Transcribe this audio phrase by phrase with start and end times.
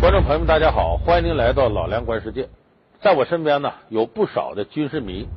[0.00, 2.48] 观众朋友们，大家好，欢迎您来到老梁观世界。
[3.00, 5.28] 在我身边呢，有不少的军事迷。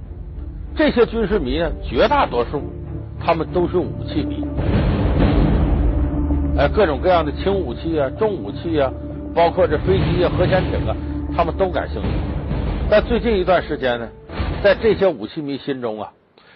[0.76, 2.64] 这些军事迷呢，绝大多数
[3.24, 4.44] 他们都是武器迷，
[6.58, 8.92] 哎，各种各样的轻武器啊、重武器啊，
[9.36, 10.96] 包括这飞机啊、核潜艇啊，
[11.36, 12.08] 他们都感兴趣。
[12.90, 14.10] 但最近一段时间呢，
[14.64, 16.12] 在这些武器迷心中啊，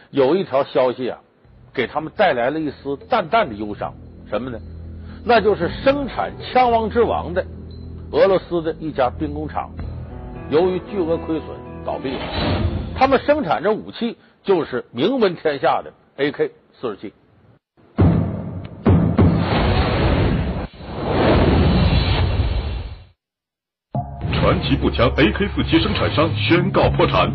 [0.09, 1.19] 有一条消息啊，
[1.71, 3.93] 给他们带来了一丝淡淡的忧伤。
[4.27, 4.59] 什么呢？
[5.29, 7.45] 那就是生产枪王之王的
[8.11, 9.69] 俄罗斯的一家兵工厂，
[10.49, 11.49] 由于巨额亏损
[11.85, 12.19] 倒闭了。
[12.97, 16.49] 他们生产这武器就是名闻天下的 AK
[16.81, 17.13] 四十七。
[24.33, 27.31] 传奇步枪 AK 四七生产商宣告破产。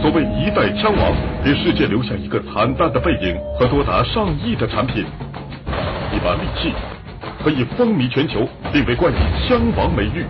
[0.00, 5.04] 所谓一代枪王，给世界留下一个惨淡的背影和多达上亿的产品。
[6.12, 6.72] 一把利器
[7.42, 10.24] 可以风靡全球，并被冠以枪王美誉。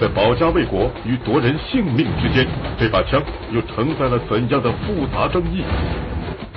[0.00, 2.46] 在保家卫国与夺人性命之间，
[2.78, 5.62] 这把枪又承载了怎样的复杂争议？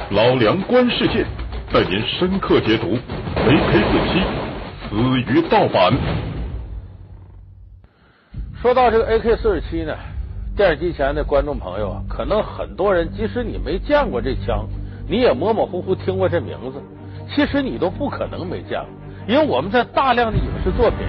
[0.10, 1.24] 老梁观世界
[1.72, 2.98] 带您深刻解读
[3.36, 4.22] AK 四七
[4.90, 5.94] 死于盗版。
[8.60, 9.94] 说到这个 AK 四十七呢，
[10.56, 14.66] 电视机前的观众朋友啊，可能很多人即使你没见过这枪，
[15.08, 16.82] 你也模模糊糊听过这名字。
[17.34, 18.90] 其实你都不可能没见过，
[19.28, 21.00] 因为我们在大量的影视作品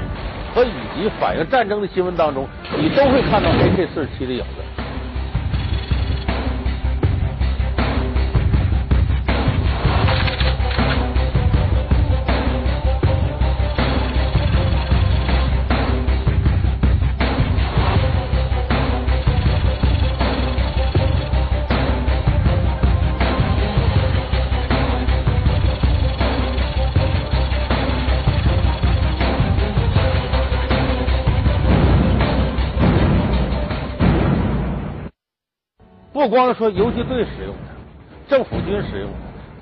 [0.55, 4.58] 和以及反映战争的新闻当中，你都会看到 AK 四十七的影子。
[36.29, 39.09] 不光说游击队使用它，政府军使用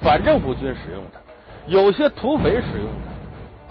[0.00, 1.21] 它，反政府军使用它，
[1.69, 2.88] 有些土匪使用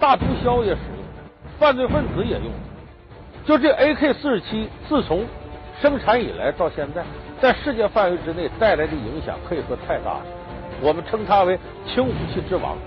[0.00, 3.46] 大毒枭也使用它，犯罪分子也用它。
[3.46, 5.26] 就这 AK 四十七，自从
[5.78, 7.04] 生产以来到现在，
[7.38, 10.22] 在世界范围之内带来的影响可以说太大了。
[10.80, 12.78] 我们称它为轻武器之王。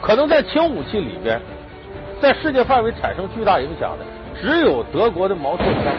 [0.00, 1.40] 可能在轻武器里边，
[2.20, 4.04] 在世界范围产生巨大影响的，
[4.40, 5.92] 只有德国的毛瑟枪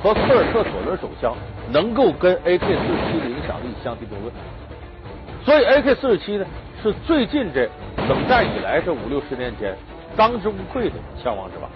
[0.00, 1.34] 和科尔特左轮手枪。
[1.70, 4.32] 能够跟 AK 四十七的影响力相提并论，
[5.44, 6.46] 所以 AK 四十七呢
[6.82, 7.68] 是最近这
[8.08, 9.76] 冷战以来这五六十年间
[10.16, 11.70] 当之无愧的枪王之王。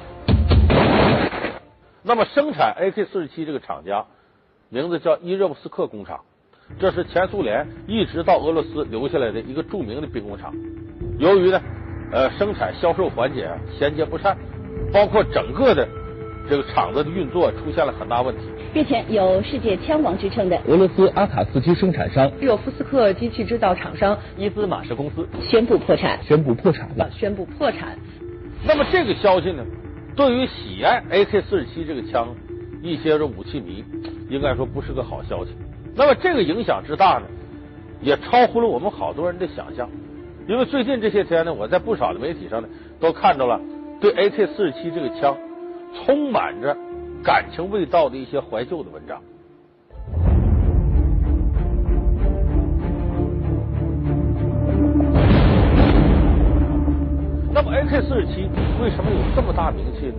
[2.02, 4.06] 那么生产 AK 四十七这个厂家
[4.70, 6.20] 名字叫伊热布斯克工厂，
[6.80, 10.52] 这是前苏联一直到俄罗斯留下来的一个著名的兵工厂。
[11.18, 11.60] 由于呢
[12.10, 14.36] 呃生产销售环节衔接不善，
[14.92, 15.86] 包括整个的
[16.52, 18.42] 这个厂子的运作出现了很大问题。
[18.74, 27.96] 日前，有世界枪王之称的俄罗斯阿卡斯基生产商热夫斯克机器制造厂商伊兹马什公司宣布破产，宣布破产了，宣布破产。
[28.66, 29.64] 那么这个消息呢，
[30.14, 32.28] 对于喜爱 AK 四十七这个枪
[32.82, 33.82] 一些的武器迷，
[34.28, 35.52] 应该说不是个好消息。
[35.96, 37.22] 那么这个影响之大呢，
[38.02, 39.88] 也超乎了我们好多人的想象。
[40.46, 42.68] 因为最近这些天呢，我在不少的媒体上呢，
[43.00, 43.58] 都看到了
[44.02, 45.34] 对 AK 四十七这个枪
[45.94, 46.76] 充满着。
[47.24, 49.22] 感情味道的一些怀旧的文章。
[57.54, 58.50] 那么，AK 四十七
[58.82, 60.14] 为什么有这么大名气呢？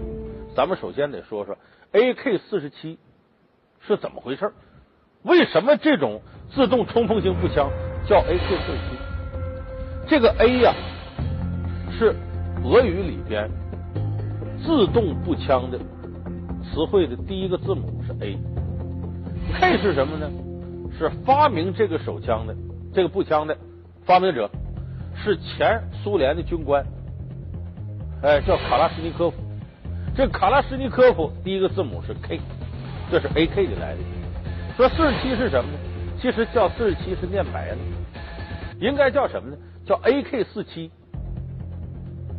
[0.56, 1.58] 咱们首先得说说
[1.92, 2.98] AK 四十七
[3.86, 4.54] 是怎么回事？
[5.24, 6.22] 为什么这种
[6.56, 7.70] 自动冲锋型步枪
[8.08, 8.96] 叫 AK 四十七？
[10.08, 10.74] 这个 A 呀，
[11.92, 12.16] 是
[12.64, 13.50] 俄语里边
[14.66, 15.80] 自动步枪的。
[16.64, 20.32] 词汇的第一个字母是 A，K 是什么呢？
[20.98, 22.56] 是发明这个手枪的
[22.94, 23.58] 这个步枪的
[24.06, 24.50] 发明者
[25.16, 26.86] 是前苏联的军官，
[28.22, 29.38] 哎，叫卡拉什尼科夫。
[30.16, 32.40] 这卡拉什尼科夫第一个字母是 K，
[33.12, 34.02] 这是 AK 的来历。
[34.78, 35.78] 说四十七是什么呢？
[36.22, 37.78] 其实叫四十七是念白了，
[38.80, 39.58] 应该叫什么呢？
[39.86, 40.92] 叫 AK 四七，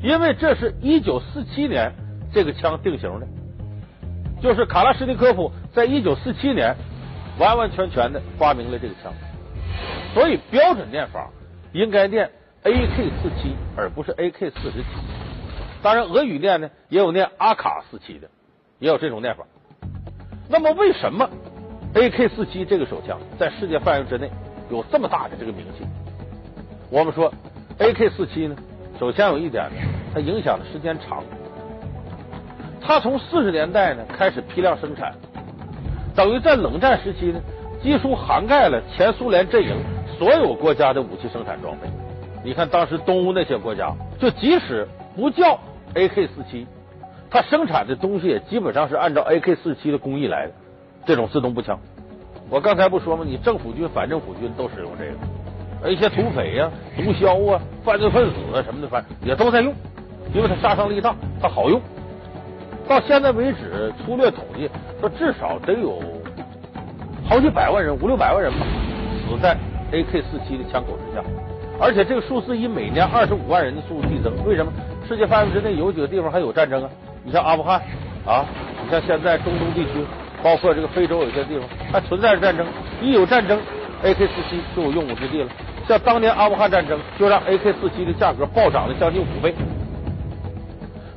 [0.00, 1.92] 因为这是一九四七年
[2.34, 3.26] 这个枪定型的。
[4.42, 6.76] 就是卡拉什尼科夫在一九四七年
[7.38, 9.10] 完完全全的发明了这个枪，
[10.12, 11.30] 所以标准念法
[11.72, 12.30] 应该念
[12.62, 14.86] AK 四七，而不是 AK 四十七。
[15.82, 18.28] 当然，俄语念呢也有念阿卡四七的，
[18.78, 19.44] 也有这种念法。
[20.50, 21.30] 那么，为什么
[21.94, 24.30] AK 四七这个手枪在世界范围之内
[24.70, 25.86] 有这么大的这个名气？
[26.90, 27.32] 我们说
[27.78, 28.54] AK 四七呢，
[29.00, 29.76] 首先有一点呢，
[30.12, 31.24] 它影响的时间长。
[32.86, 35.14] 它从四十年代呢开始批量生产，
[36.14, 37.40] 等于在冷战时期呢，
[37.82, 39.74] 几乎涵盖了前苏联阵营
[40.18, 41.88] 所有国家的武器生产装备。
[42.44, 44.86] 你看当时东欧那些国家，就即使
[45.16, 45.58] 不叫
[45.94, 46.66] AK 四七，
[47.30, 50.52] 它生产的东西也基本上是按照 AK 四七的工艺来的。
[51.06, 51.78] 这种自动步枪，
[52.48, 53.24] 我刚才不说吗？
[53.26, 55.18] 你政府军、反政府军都使用这个，
[55.82, 59.74] 而一些土匪呀、毒枭啊、犯罪分子啊什么的，反正也都在用，
[60.34, 61.80] 因为它杀伤力大，它好用。
[62.88, 64.70] 到现在为止，粗略统计
[65.00, 66.02] 说，至少得有
[67.28, 68.58] 好几百万人，五六百万人吧，
[69.26, 69.56] 死在
[69.92, 71.24] AK 四七的枪口之下。
[71.80, 74.32] 而且这个数字以每年二十五万人的速度递增。
[74.44, 74.72] 为什么？
[75.08, 76.90] 世界范围之内有几个地方还有战争啊？
[77.24, 77.80] 你像阿富汗
[78.24, 78.44] 啊，
[78.84, 80.04] 你像现在中东地区，
[80.42, 82.66] 包括这个非洲有些地方还存在着战争。
[83.02, 83.58] 一有战争
[84.04, 85.48] ，AK 四七就有用武之地了。
[85.88, 89.54] 像当年阿富汗战争，就让 AK 四七的价格暴涨了将近五倍。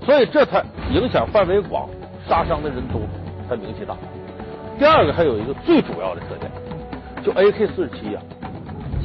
[0.03, 1.89] 所以这才影响范围广，
[2.27, 3.01] 杀伤的人多，
[3.49, 3.95] 它名气大。
[4.79, 6.51] 第二个还有一个最主要的特点，
[7.23, 8.21] 就 AK 四十七呀，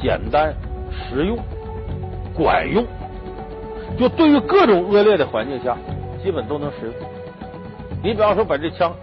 [0.01, 0.53] 简单。
[0.95, 1.35] 实用、
[2.35, 2.85] 管用，
[3.97, 5.75] 就对于各种恶劣的环境下，
[6.23, 6.93] 基本都能使用。
[8.03, 8.93] 你比方说，把这枪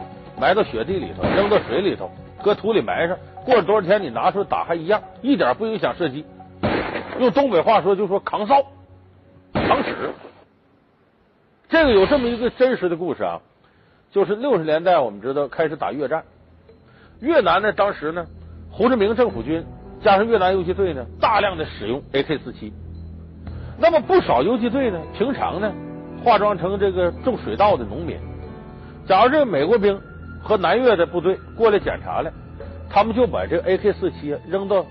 [0.40, 2.08] 埋到雪地里头，扔到水里头，
[2.44, 6.24] 搁土里埋上，过了多少天，你拿出来打还一样，一点不影响射击。
[7.18, 8.62] 用东北话说，就说扛烧、
[9.52, 10.12] 扛使。
[11.70, 13.40] 这个有这么一个真实的故事啊，
[14.11, 16.25] 就是六十年代，我们知道开始打越战，
[17.20, 18.26] 越南呢，当时呢，
[18.69, 19.64] 胡志明政府军。
[20.02, 22.72] 加上越南游击队呢，大量的使用 AK 四七，
[23.78, 25.70] 那么不少游击队呢，平常呢
[26.25, 28.19] 化妆成这个种水稻的农民。
[29.06, 30.00] 假如这个美国兵
[30.43, 32.32] 和南越的部队过来检查了，
[32.88, 34.87] 他们就把这个 AK 四七扔到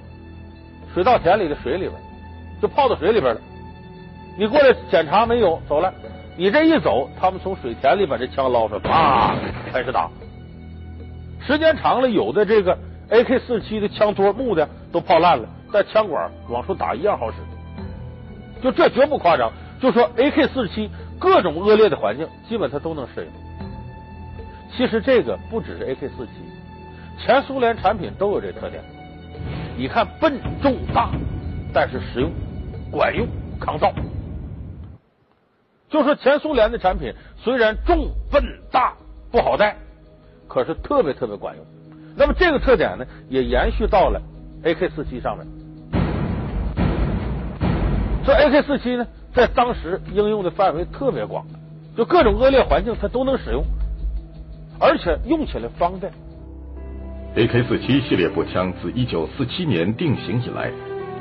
[0.93, 1.93] 水稻田里的水里边，
[2.61, 3.41] 就泡到水里边了。
[4.37, 5.59] 你过来检查没有？
[5.67, 5.91] 走了。
[6.39, 9.35] 你这一走，他们从水田里把这枪捞出来，啪，
[9.73, 10.09] 开始打。
[11.45, 12.77] 时间长了，有的这个。
[13.09, 17.37] AK 四七的枪托木的都泡烂了，但枪管往出打一样好使，
[18.61, 19.51] 就这绝不夸张。
[19.81, 20.89] 就说 AK 四七
[21.19, 23.31] 各种恶劣的环境，基本它都能适应。
[24.77, 28.81] 其实这个不只是 AK 四七，前苏联产品都有这特点。
[29.75, 31.09] 你看笨重大，
[31.73, 32.31] 但是实用、
[32.89, 33.27] 管用、
[33.59, 33.91] 抗造。
[35.89, 38.93] 就说前苏联的产品虽然重笨大
[39.31, 39.75] 不好带，
[40.47, 41.65] 可是特别特别管用。
[42.15, 44.21] 那么这个特点呢，也延续到了
[44.63, 45.47] AK 四七上面。
[48.25, 51.45] 这 AK 四七呢，在当时应用的范围特别广，
[51.97, 53.63] 就各种恶劣环境它都能使用，
[54.79, 56.11] 而且用起来方便。
[57.35, 60.71] AK 四七系列步枪自一九四七年定型以来，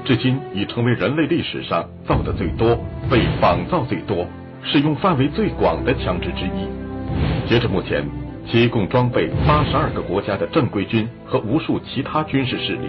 [0.05, 2.77] 至今已成为人类历史上造的最多、
[3.11, 4.27] 被仿造最多、
[4.71, 7.49] 使用范围最广的枪支之一。
[7.49, 8.05] 截至目前。
[8.51, 12.89] 其共装备八十二个国家的正规军和无数其他军事势力。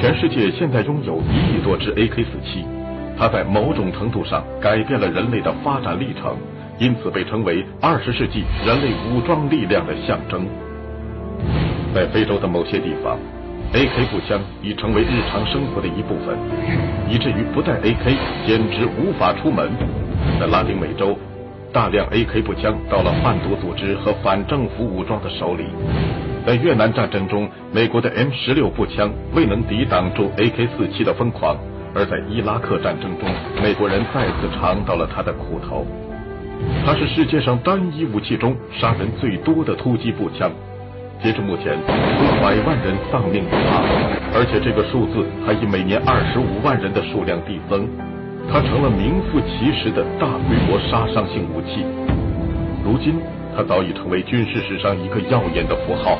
[0.00, 2.64] 全世界现在拥有一亿多支 AK 四七，
[3.18, 6.38] 它在某种程度上改变了人类的发展历程，
[6.78, 10.46] 因此被称为二十世纪人类武装力量的象征。
[11.94, 13.18] 在非洲的某些地方
[13.74, 16.34] ，AK 步枪已成为日常生活的一部分，
[17.10, 18.16] 以至于不带 AK
[18.46, 19.70] 简直无法出门。
[20.40, 21.16] 在拉丁美洲。
[21.72, 25.64] 大量 AK 步枪到了贩毒组织和反政府武装的手里。
[26.46, 31.56] 在越南战争中，美国的 M 十六步枪未能抵挡住 AK 四七的疯狂；
[31.94, 33.26] 而在伊拉克战争中，
[33.62, 35.86] 美国人再次尝到了他的苦头。
[36.84, 40.52] 它是世界上单一武器中杀人最多的突击步枪。
[41.22, 43.80] 截至目前，数百万人丧命于它，
[44.36, 47.88] 而且这个数字还以每年二十五万人的数量递增。
[48.50, 51.84] 它成了名副其实的大规模杀伤性武器。
[52.84, 53.20] 如今，
[53.56, 56.18] 它早已成为军事史上一个耀眼的符号。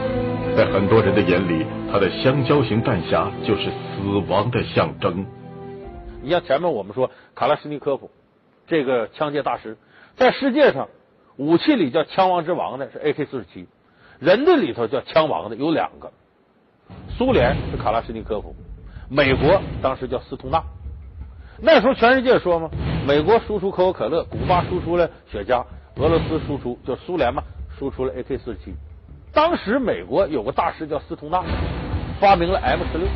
[0.56, 5.24] 在很多人的眼里，它的香蕉型弹匣就是死亡的象征。
[6.22, 8.10] 你像前面我们说卡拉什尼科夫
[8.66, 9.76] 这个枪械大师，
[10.16, 10.88] 在世界上
[11.36, 13.66] 武器里叫枪王之王的是 AK 四十七，
[14.20, 16.12] 人的里头叫枪王的有两个，
[17.16, 18.54] 苏联是卡拉什尼科夫，
[19.10, 20.62] 美国当时叫斯通纳。
[21.64, 22.68] 那时候全世界说嘛，
[23.06, 25.64] 美国输出可口可乐，古巴输出了雪茄，
[25.94, 27.40] 俄罗斯输出就苏联嘛，
[27.78, 28.74] 输出了 AK 四十七。
[29.32, 31.40] 当时美国有个大师叫斯通纳，
[32.18, 33.06] 发明了 M 十六。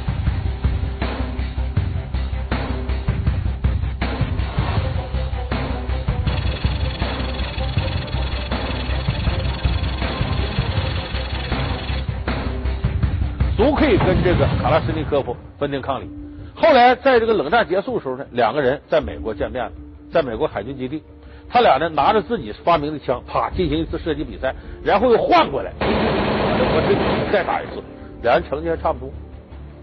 [13.57, 16.26] 足可以跟这个卡拉什尼科夫分庭抗礼。
[16.59, 19.73] 后来，在这个冷战结束的时候呢，两个人在美国见面了，
[20.11, 21.03] 在美国海军基地。
[21.49, 27.83] 他俩呢拿着自己发明的枪，啪进行一次射击比赛，然后又换过来，我这再打一次，
[28.23, 29.11] 两人成绩还差不多。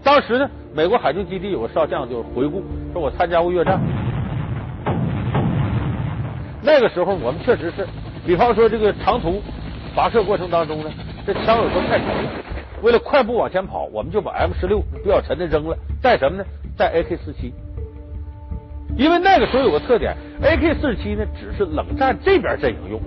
[0.02, 2.62] 当时呢，美国海军基地有个少将就回顾
[2.92, 3.80] 说：“我参加过越战，
[6.60, 7.86] 那个时候我们确实是，
[8.26, 9.40] 比方说这个长途
[9.96, 10.90] 跋涉过程当中呢，
[11.24, 12.06] 这枪有时候太沉，
[12.82, 16.44] 为了快步往前跑，我们就把 M 十六比较沉的扔了，带什么呢？
[16.76, 17.52] 带 AK 四七。
[18.96, 23.00] 因为那个时候有个特点，AK 四七呢只是冷战这边阵营用，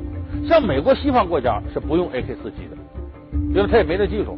[0.48, 2.76] 像美国西方国家是不用 AK 四七的，
[3.54, 4.38] 因为他也没那技术，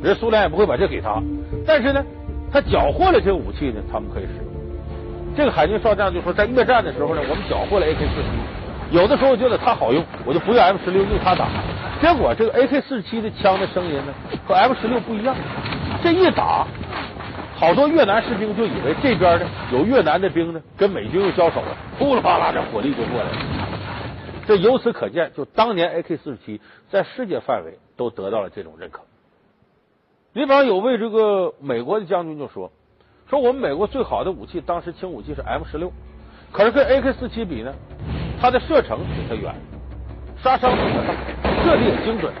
[0.00, 1.20] 人苏联也不会把这给他。
[1.66, 2.04] 但是呢，
[2.52, 4.44] 他缴获了这个武器呢，他们可以使用。
[5.36, 11.48] 这个海军少将就说，在越战的时候呢，我们缴获了 AK 四七，有的时候觉得它好用，我就不用 M 十六用它打。
[12.00, 14.14] 结果这个 AK 四七的枪的声音呢，
[14.46, 15.34] 和 M 十六不一样，
[16.00, 16.64] 这一打。
[17.60, 23.36] 好多越南士兵就以为这边呢有越南的兵呢跟美军又交手了，呼啦啪啦这火力就过来了。
[24.46, 29.02] 这由此可见，就当年 AK 四十七在世界范围都得到了这种认可。
[30.32, 32.72] 你比方有位这个美国的将军就说
[33.28, 35.92] ：“说我们美国最好的武器，当时轻武器是 M 十六，
[36.52, 37.74] 可是跟 AK 四七比呢，
[38.40, 39.54] 它的射程比它远，
[40.42, 42.32] 杀伤比它大，射的也精准。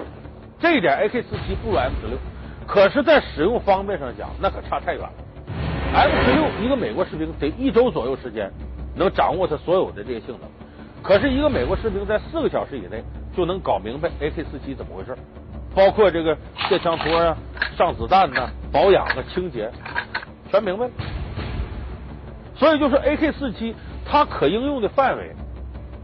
[0.58, 2.16] 这一点 AK 四七不如 M 十六。”
[2.72, 5.12] 可是，在使用方面上讲，那可差太远了。
[5.92, 8.48] M 十六一个美国士兵得一周左右时间
[8.94, 10.48] 能掌握它所有的这些性能，
[11.02, 13.02] 可是一个美国士兵在四个小时以内
[13.36, 15.18] 就能搞明白 AK 四七怎么回事，
[15.74, 17.36] 包括这个卸枪托啊、
[17.76, 19.68] 上子弹呐、保养啊、清洁，
[20.48, 20.92] 全明白了。
[22.54, 23.74] 所以，就是 AK 四七
[24.06, 25.34] 它可应用的范围，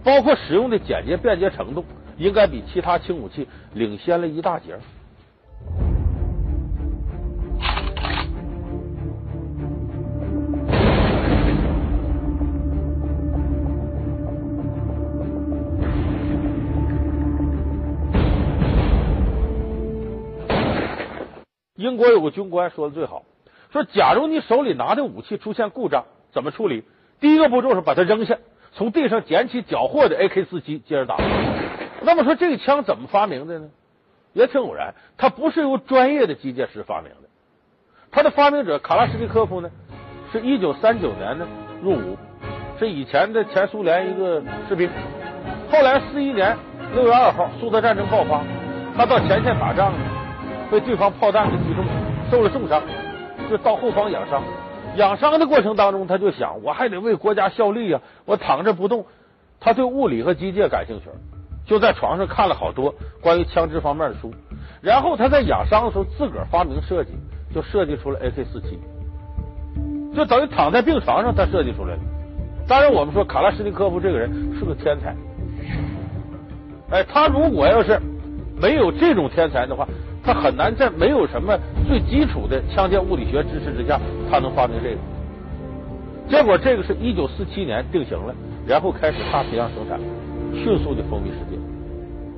[0.02, 1.84] 包括使用的简洁便捷程度，
[2.16, 4.76] 应该比其他轻武器领先了一大截。
[21.76, 23.22] 英国有个军官说的最好，
[23.70, 26.84] 说假如你手里拿的武器出现故障，怎么处理？
[27.20, 28.38] 第一个步骤是把它扔下，
[28.72, 31.16] 从地上捡起缴获的 AK 四七，接着打。
[32.02, 33.68] 那么说这个枪怎么发明的呢？
[34.32, 37.28] 也挺偶然，它不是由专业的机械师发明的，
[38.10, 39.70] 它的发明者卡拉什尼科夫呢，
[40.32, 41.46] 是一九三九年呢
[41.82, 42.16] 入伍，
[42.78, 44.90] 是以前的前苏联一个士兵，
[45.70, 46.56] 后来四一年
[46.94, 48.42] 六月二号苏德战争爆发，
[48.96, 49.92] 他到前线打仗。
[50.70, 51.84] 被对方炮弹给击中，
[52.30, 52.82] 受了重伤，
[53.48, 54.42] 就到后方养伤。
[54.96, 58.00] 养伤的过程当中，他就想，我还得为国家效力呀！
[58.24, 59.04] 我躺着不动。
[59.60, 61.10] 他对物理和机械感兴趣，
[61.66, 64.32] 就在床上看了好多关于枪支方面的书。
[64.80, 67.10] 然后他在养伤的时候，自个儿发明设计，
[67.54, 68.78] 就设计出了 AK 四七，
[70.14, 72.00] 就等于躺在病床上，他设计出来了。
[72.66, 75.14] 当然，我们说卡拉什尼科夫这个人是个天才。
[76.90, 78.00] 哎，他如果要是
[78.60, 79.86] 没有这种天才的话，
[80.26, 81.56] 他很难在没有什么
[81.86, 84.96] 最基础的枪械物理学知识之下，他能发明这个。
[86.28, 88.34] 结果这个是一九四七年定型了，
[88.66, 90.00] 然后开始大批量生产，
[90.52, 91.56] 迅速的风靡世界。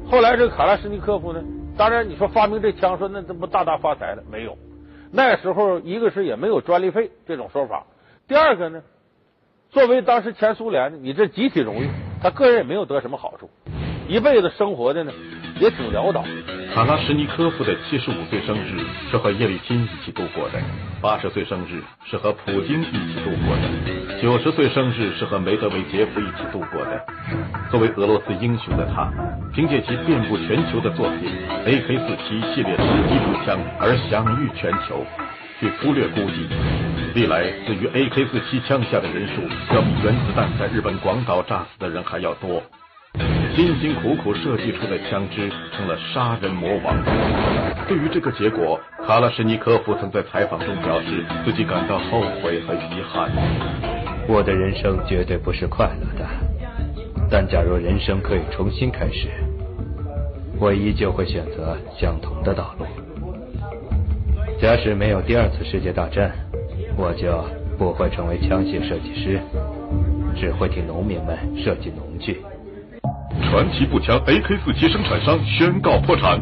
[0.06, 1.42] 后来这个卡拉什尼科夫呢，
[1.78, 4.22] 当然你说发明这枪，说那这不大大发财了？
[4.30, 4.58] 没有，
[5.10, 7.86] 那时候一个是也没有专利费这种说法，
[8.28, 8.82] 第二个呢，
[9.70, 11.88] 作为当时前苏联，你这集体荣誉，
[12.22, 13.48] 他个人也没有得什么好处，
[14.06, 15.12] 一辈子生活的呢。
[15.60, 16.24] 也挺潦倒。
[16.74, 20.60] 卡拉什尼科夫的七十五岁生日是和叶利钦一起度过的，
[21.00, 27.04] 八十岁生日是和普京一起度过的，九十岁生日是和梅德韦杰夫一起度过的。
[27.70, 29.10] 作为俄罗斯英雄的他，
[29.52, 31.30] 凭借其遍布全球的作品
[31.66, 35.04] AK 四七系列十一步枪而享誉全球。
[35.60, 36.46] 据粗略估计，
[37.14, 39.42] 历来死于 AK 四七枪下的人数，
[39.74, 42.62] 要比原子弹在日本广岛炸死的人还要多。
[43.54, 46.96] 辛辛苦苦设计出的枪支成了杀人魔王。
[47.88, 53.30] 对于这个结果，卡拉什尼科夫曾在采访中表示自己感到后悔和遗憾。
[54.28, 56.26] 我的人生绝对不是快乐的，
[57.30, 59.28] 但假如人生可以重新开始，
[60.60, 62.86] 我依旧会选择相同的道路。
[64.60, 66.30] 假使没有第二次世界大战，
[66.96, 67.44] 我就
[67.78, 69.40] 不会成为枪械设计师，
[70.36, 72.40] 只会替农民们设计农具。
[73.42, 76.40] 传奇步枪 AK 四七生产商宣告破产。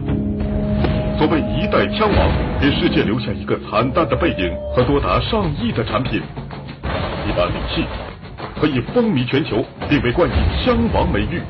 [1.18, 6.20] 作为一代枪王，给世界留下一个惨淡的背影和多达上亿的产品。
[7.26, 7.84] 一把利器
[8.60, 11.40] 可以风靡全球，并被冠以枪王美誉。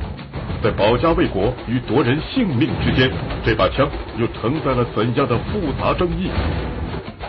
[0.62, 3.10] 在保家卫国与夺人性命之间，
[3.44, 3.88] 这把枪
[4.18, 6.30] 又承载了怎样的复杂争议？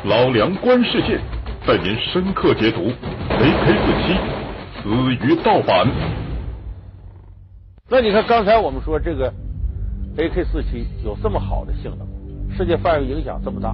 [0.04, 1.20] 老梁观世界
[1.66, 2.92] 带您深刻解读
[3.30, 4.16] AK 四七
[4.82, 4.90] 死
[5.26, 5.88] 于盗版。
[7.90, 9.32] 那你看刚才我们说这个
[10.18, 12.06] AK 四七有这么好的性能，
[12.58, 13.74] 世界范围影响这么大，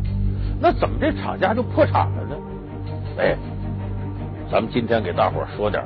[0.60, 2.36] 那怎么这厂家就破产了呢？
[3.18, 3.36] 哎，
[4.52, 5.84] 咱们今天给大伙说点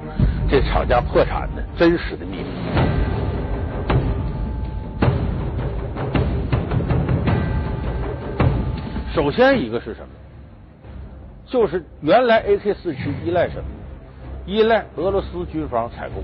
[0.50, 2.44] 这厂家破产的真实的秘密。
[9.16, 10.08] 首先一个是什么？
[11.46, 13.70] 就是原来 AK 四七依赖什么？
[14.46, 16.22] 依赖俄罗斯军方采购。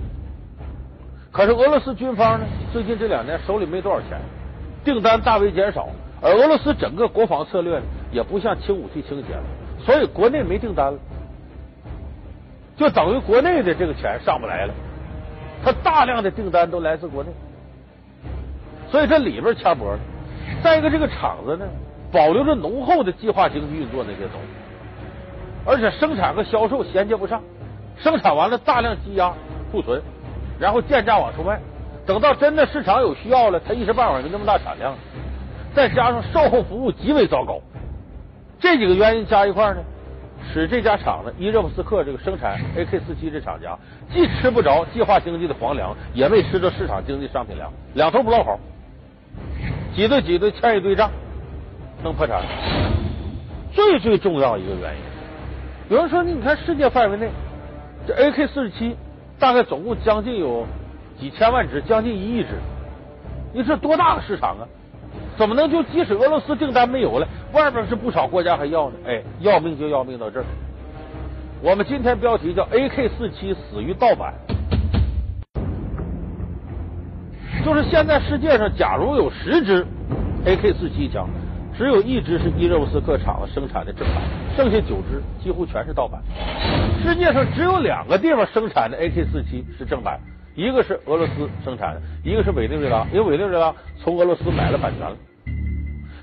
[1.33, 4.21] 可是俄罗斯军方呢，最近这两年手里没多少钱，
[4.85, 5.89] 订单大为减少，
[6.21, 9.43] 而俄罗斯整个国防策略呢，也不像轻武器倾斜了，
[9.79, 10.99] 所以国内没订单了，
[12.77, 14.73] 就等于国内的这个钱上不来了。
[15.65, 17.31] 他大量的订单都来自国内，
[18.91, 19.99] 所以这里边掐脖了。
[20.61, 21.65] 再一个，这个厂子呢，
[22.11, 27.41] 保留着浓厚的计划经济运作那些东西，而且生产和销售衔接不上，
[27.97, 29.33] 生产完了大量积压
[29.71, 29.99] 库存。
[30.59, 31.59] 然后贱价往出卖，
[32.05, 34.95] 等到真的市场有需要了，他一时半会儿没那么大产量。
[35.73, 37.59] 再加上售后服务极为糟糕，
[38.59, 39.81] 这几个原因加一块呢，
[40.53, 43.75] 使这家厂子伊热夫斯克这个生产 AK 四七这厂家
[44.13, 48.59] 既吃不着计划经济的皇粮，也没吃着市场经济商品粮，两头不落好，
[49.95, 51.09] 挤兑挤兑欠一堆账，
[52.03, 52.43] 弄破产。
[53.71, 54.99] 最最重要一个原因，
[55.89, 57.29] 有人说你看世界范围内
[58.05, 58.95] 这 AK 四十七。
[59.43, 60.65] 大概总共将近有
[61.19, 62.51] 几千万只，将近一亿只。
[63.53, 64.63] 你这多大个市场啊？
[65.37, 68.95] 怎么能就即使俄罗斯订单没有了，外边是不少国家还要呢？
[69.05, 70.45] 哎，要命就要命到这儿。
[71.61, 74.33] 我们今天标题叫 AK 四七死于盗版，
[77.65, 79.85] 就是现在世界上假如有十支
[80.45, 81.27] AK 四七枪。
[81.75, 84.17] 只有一支是伊热夫斯克厂生产的正版，
[84.55, 86.21] 剩下九支几乎全是盗版。
[87.03, 90.19] 世界上只有两个地方生产的 AK 四七是正版，
[90.55, 95.15] 一个是俄罗斯生产的，一个是委内瑞拉，因为委内瑞拉从俄罗斯买了版权了，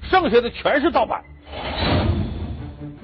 [0.03, 1.21] 剩下的全是盗版。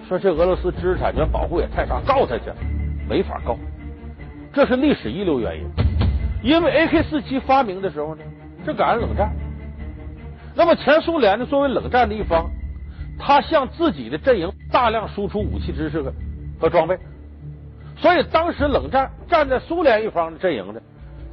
[0.08, 2.44] 说这俄罗斯知识产权保护也太差，告他去，
[3.08, 3.58] 没法告，
[4.52, 5.64] 这是历史遗留原因。
[6.44, 8.22] 因为 AK 四七发明的时候呢，
[8.64, 9.32] 是赶上冷战。
[10.56, 12.50] 那么前苏联呢，作为冷战的一方，
[13.18, 16.02] 他向自己的阵营大量输出武器知识
[16.58, 16.98] 和装备，
[17.98, 20.80] 所以当时冷战站在苏联一方的阵营的，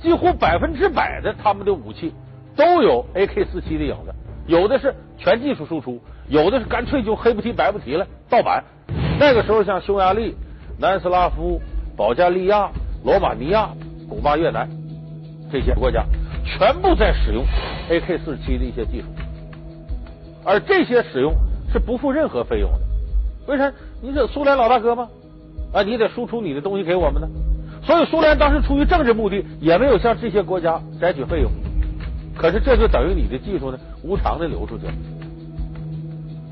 [0.01, 2.13] 几乎百分之百的他们的武器
[2.57, 4.13] 都有 AK 四七的影子，
[4.45, 8.65] 有的是全技术输出，有的是干脆就黑不提白不提了盗版。
[9.17, 10.35] 那个时候像匈牙利、
[10.77, 11.61] 南斯拉夫、
[11.95, 12.69] 保加利亚、
[13.05, 13.69] 罗马尼亚、
[14.09, 14.69] 古巴、越南
[15.49, 16.05] 这些国家。
[16.45, 17.45] 全部在使用
[17.89, 19.07] AK 四十七的一些技术，
[20.45, 21.33] 而这些使用
[21.71, 22.79] 是不付任何费用的。
[23.47, 23.71] 为啥？
[24.01, 25.07] 你这苏联老大哥吗？
[25.73, 27.27] 啊，你得输出你的东西给我们呢。
[27.83, 31.51] 所以苏联当时出于政治目的，也没有向这些国家摘取费用。
[32.35, 34.93] 可是这就等于你的技术呢，无偿的流出去了。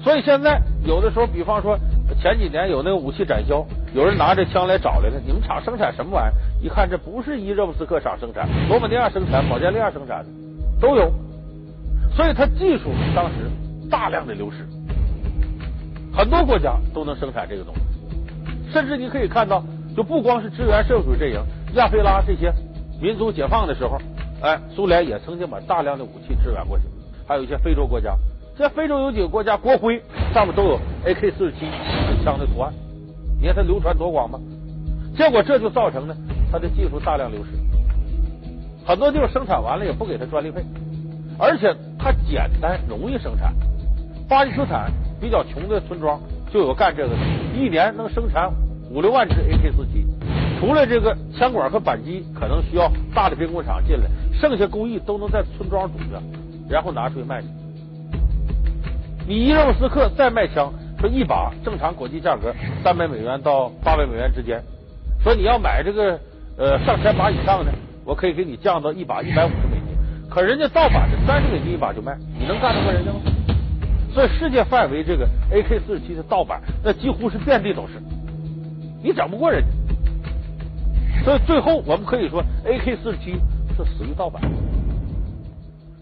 [0.04, 1.78] 所以现在有的时候，比方说
[2.22, 3.66] 前几年有那个武器展销。
[3.94, 6.34] 有人拿着枪来找来了，你们厂生产什么玩意儿？
[6.64, 10.30] 一看这不是伊热布斯克厂生产，罗马尼亚生产，保加利亚生产的
[10.80, 11.12] 都有，
[12.16, 13.34] 所以它技术当时
[13.90, 14.66] 大量的流失，
[16.16, 17.82] 很多国家都能生产这个东西，
[18.72, 19.62] 甚至你可以看到，
[19.94, 21.42] 就不光是支援社会主义阵营，
[21.74, 22.54] 亚非拉这些
[23.02, 23.98] 民族解放的时候，
[24.42, 26.86] 哎，苏联也曾经把大量的武器支援过去，
[27.28, 28.16] 还有一些非洲国家，
[28.58, 30.02] 在非洲有几个国家国徽
[30.34, 31.66] 上面都有 AK 四十七
[32.24, 32.72] 枪的图案。
[33.42, 34.40] 你看它流传多广吗？
[35.18, 36.16] 结果这就造成呢，
[36.52, 37.50] 它的技术大量流失，
[38.86, 40.64] 很多地方生产完了也不给他专利费，
[41.38, 43.54] 而且它简单容易生产。
[44.30, 46.22] 巴基斯坦比较穷的村庄
[46.54, 47.16] 就有干这个的，
[47.54, 48.50] 一年能生产
[48.90, 50.06] 五六万支 AK 四七。
[50.60, 56.06] 除了这个枪管和扳机可能需要大的兵工厂进来，剩下工艺都能在村庄组织，
[56.70, 57.48] 然后拿出去卖去。
[59.28, 60.72] 你伊热夫斯克再卖枪。
[61.02, 64.62] 说一把正常国际价格三百美元到八百美元之间，
[65.24, 66.20] 说你要买这个
[66.58, 67.74] 呃上千把以上的，
[68.06, 69.98] 我可以给你降到一把一百五十美金。
[70.30, 73.20] 可人家盗版的三十美金一把就卖，你能干得过人家吗？
[74.14, 77.94] 所以世界范围这个 AK 四十七的盗版，那几乎是遍地都是，
[79.04, 79.68] 你整不过人家。
[81.26, 83.34] 所以最后我们可以说，AK 四十七
[83.76, 84.42] 是死于盗版。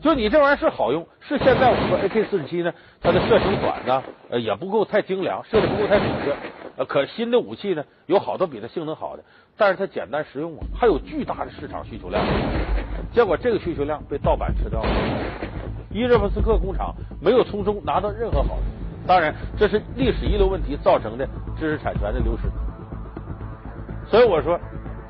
[0.02, 6.34] 就你这玩意儿是好用，是现在我们说 AK 四十七呢，它的射程短呢，呃也不够太精良，射的不够太准确。
[6.78, 9.24] 呃，可新的武器呢，有好多比它性能好的，
[9.58, 12.24] 但是它简单实用啊，还有巨大的市场需求量。
[13.14, 14.90] 结果这个需求量被盗版吃掉了，
[15.92, 18.64] 伊热夫斯克工厂没有从中拿到任何好处。
[19.06, 21.28] 当然，这是历史遗留问题造成的
[21.60, 22.44] 知识产权的流失。
[24.10, 24.58] 所以我说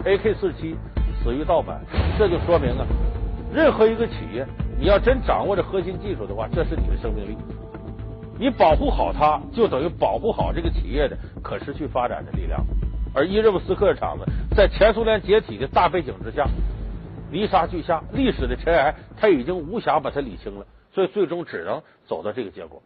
[0.03, 0.75] ，AK 四十七
[1.21, 1.79] 死于盗版，
[2.17, 2.87] 这就说明啊。
[3.53, 4.45] 任何一个企业，
[4.79, 7.37] 你要真掌握着核心技术的话，这是你的生命力。
[8.39, 12.65] 你保护好它，就等于保护好这个企业的可持续发展的力量。
[13.13, 14.23] 而伊热布斯克厂子
[14.55, 16.47] 在前苏联解体的大背景之下，
[17.29, 22.81] 泥沙俱下，历史的尘埃，他已经无暇把它理清了，所以最终只能走到这个结果。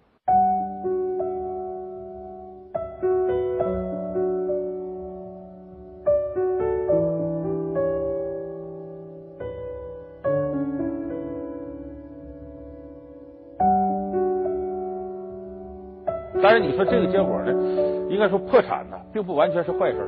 [18.14, 20.08] 应该说破产呢，并不完全是坏事。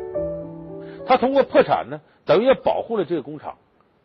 [1.08, 3.58] 他通过破产呢，等于也保护了这个工厂，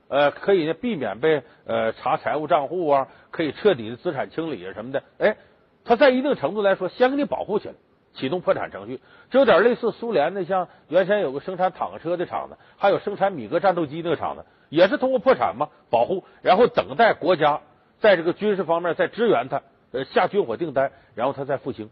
[0.09, 5.03] 呃，可以呢避免被呃查财务账户啊，可以彻底的资产清理啊什么的。
[5.19, 5.37] 哎，
[5.85, 7.75] 他在一定程度来说，先给你保护起来，
[8.15, 17.61] 启动破产程序，这有点类似苏联的，像原先有个生产坦克车的厂子，还有生产米格战斗机那个厂子，也是通过破产嘛保护，然后等待国家
[18.01, 21.89] 在这个军事方面再支援他，呃下军火订单，然后他再复兴。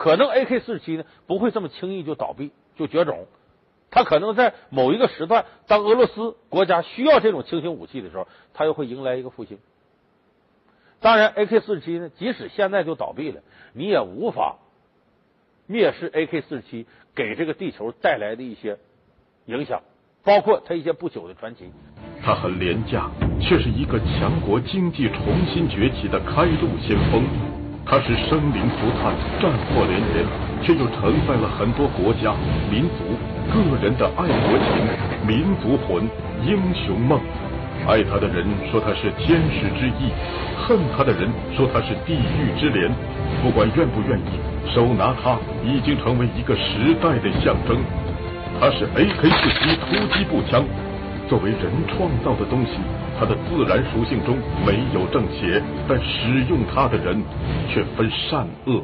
[0.00, 3.26] 可能 AK 四十七呢不会这么轻易就倒闭就绝种，
[3.90, 9.58] 它可能在某一个时段，当俄罗斯国家需要这种轻型武器的时候，它又会迎来一个复兴。
[11.00, 13.42] 当然，AK 四十七呢，即使现在就倒闭了，
[13.74, 14.56] 你也无法
[15.68, 18.78] 蔑视 AK 四十七给这个地球带来的一些
[19.44, 19.82] 影响，
[20.24, 21.70] 包括它一些不朽的传奇。
[22.22, 27.49] 它很廉价，却是一个强国经济重新崛起的开路先锋。
[27.84, 30.24] 它是生灵涂炭、战祸连连，
[30.62, 32.34] 却又承载了很多国家、
[32.70, 33.18] 民族、
[33.50, 36.08] 个人的爱国情、民族魂、
[36.46, 37.20] 英雄梦。
[37.88, 40.12] 爱他的人说他是天使之翼，
[40.56, 42.90] 恨他的人说他是地狱之镰。
[43.42, 44.38] 不管愿不愿意，
[44.72, 47.78] 手拿它已经成为一个时代的象征。
[48.60, 50.62] 它是 AK-47 突击步枪。
[51.26, 52.72] 作为人创造的东西，
[53.20, 57.22] 它的自然属性中没有正邪，但使用它的人
[57.68, 58.80] 却分善恶。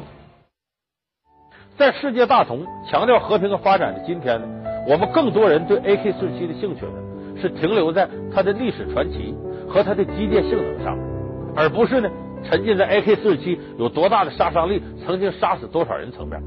[1.75, 4.47] 在世界大同、强调和平和发展的今天呢，
[4.87, 9.33] 我们更多人对 AK 四十七的兴趣呢，是停留在它的历史传奇
[9.67, 10.95] 和它的机械性能上，
[11.55, 12.07] 而不是呢
[12.43, 16.39] 沉浸在 AK 四十七有多大的杀伤力、曾经杀死多少人层面。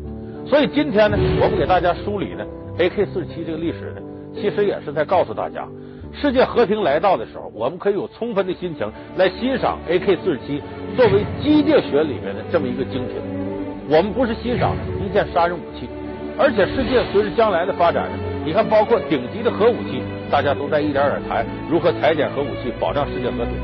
[0.46, 2.46] 所以今天呢，我们给大家梳理呢
[2.78, 4.00] AK 四十七这个历史呢，
[4.32, 5.66] 其实也是在告诉大家。
[6.12, 10.60] 世界和平来到的时候，我们可以有充分的心情来欣赏 AK 四十七
[10.96, 13.16] 作为机械学里面的这么一个精品。
[13.88, 15.88] 我们不是欣赏一件杀人武器，
[16.38, 23.54] 而且世界随着将来的发展呢，你看，包括顶级的核武器，大家都在一点点谈如何裁减核武器，保障世界和平。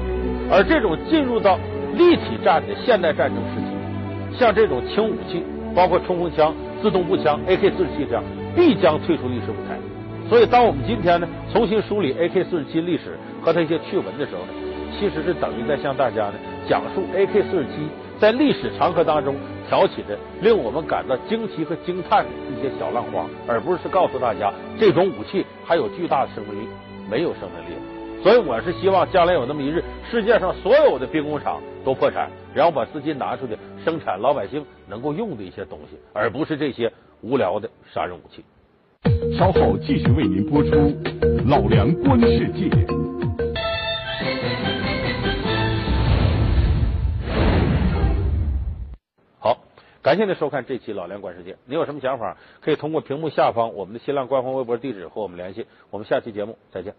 [0.51, 1.59] 而这种进入到
[1.95, 5.43] 立体战的现代战争时期，像这种轻武器，
[5.75, 9.76] 包括冲锋枪、自动步枪、AK 四十七这样，必将退出历史舞台。
[10.29, 14.49] 所以，当我们今天呢重新梳理 AK 四十七历史和它一些趣闻的时候呢，
[14.99, 16.35] 其实是等于在向大家呢
[16.69, 19.37] 讲述 AK 四十七在历史长河当中
[19.69, 26.69] 挑起的令我们感到惊奇和惊叹的一些小浪花，而不是告诉大家这种武器还有巨大的生命力，
[27.09, 27.77] 没有生命力。
[28.23, 38.45] 所以，我是希望将来有那么一日，世界上所有的兵工厂都破产，然后把资金拿出去生产老百姓能够用的一些东西，而不是这些无聊的杀人武器。
[39.39, 40.71] 稍后继续为您播出
[41.49, 42.69] 《老梁观世界》。
[49.39, 49.59] 好，
[50.03, 51.53] 感谢您收看这期《老梁观世界》。
[51.67, 55.67] 您有什么想法，可以通过屏幕下方我们的新浪官方微博地址和我们联系。
[55.91, 56.95] 我们下期节目再见。